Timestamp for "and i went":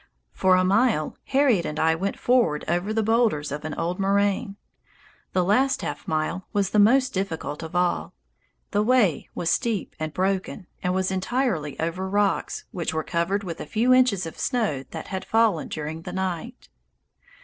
1.63-2.17